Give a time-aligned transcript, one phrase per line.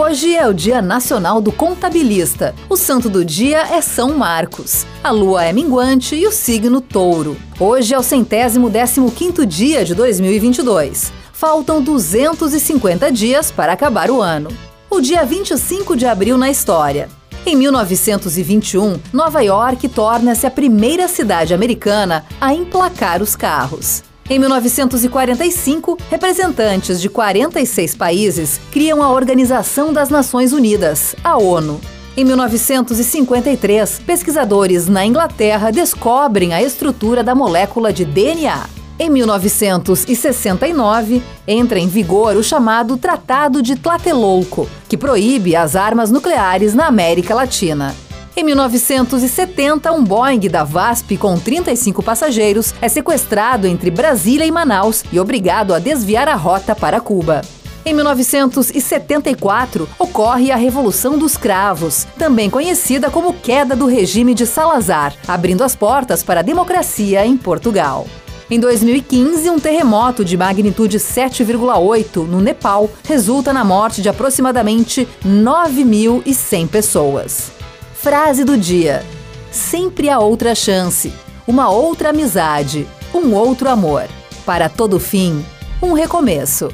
[0.00, 2.54] Hoje é o Dia Nacional do Contabilista.
[2.68, 4.86] O santo do dia é São Marcos.
[5.02, 7.36] A lua é minguante e o signo touro.
[7.58, 11.12] Hoje é o centésimo décimo quinto dia de 2022.
[11.32, 14.50] Faltam 250 dias para acabar o ano.
[14.88, 17.08] O dia 25 de abril na história.
[17.44, 24.04] Em 1921, Nova York torna-se a primeira cidade americana a emplacar os carros.
[24.30, 31.80] Em 1945, representantes de 46 países criam a Organização das Nações Unidas, a ONU.
[32.14, 38.68] Em 1953, pesquisadores na Inglaterra descobrem a estrutura da molécula de DNA.
[38.98, 46.74] Em 1969, entra em vigor o chamado Tratado de Tlatelolco, que proíbe as armas nucleares
[46.74, 47.96] na América Latina.
[48.38, 55.02] Em 1970, um Boeing da VASP com 35 passageiros é sequestrado entre Brasília e Manaus
[55.10, 57.42] e obrigado a desviar a rota para Cuba.
[57.84, 65.12] Em 1974, ocorre a Revolução dos Cravos, também conhecida como queda do regime de Salazar,
[65.26, 68.06] abrindo as portas para a democracia em Portugal.
[68.48, 76.68] Em 2015, um terremoto de magnitude 7,8 no Nepal resulta na morte de aproximadamente 9.100
[76.68, 77.57] pessoas.
[78.00, 79.04] Frase do dia:
[79.50, 81.12] Sempre há outra chance,
[81.48, 84.06] uma outra amizade, um outro amor.
[84.46, 85.44] Para todo fim,
[85.82, 86.70] um recomeço.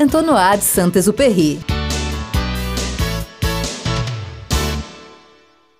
[0.00, 1.60] Antonoade Saint-Exupéry